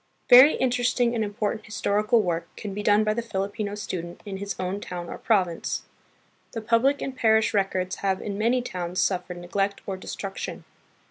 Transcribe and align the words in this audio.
Very 0.29 0.55
interesting 0.55 1.13
and 1.13 1.23
important 1.23 1.63
historical 1.67 2.23
work 2.23 2.47
can 2.55 2.73
be 2.73 2.81
done 2.81 3.03
by 3.03 3.13
the 3.13 3.21
Filipino 3.21 3.75
student 3.75 4.19
in 4.25 4.37
his 4.37 4.55
own 4.59 4.81
town 4.81 5.09
or 5.09 5.19
province. 5.19 5.83
The 6.53 6.61
public 6.61 7.03
and 7.03 7.15
parish 7.15 7.53
records 7.53 7.97
have 7.97 8.19
in 8.19 8.35
many 8.35 8.63
towns 8.63 8.99
suf 8.99 9.27
fered 9.27 9.35
neglect 9.37 9.81
or 9.85 9.97
destruction. 9.97 10.63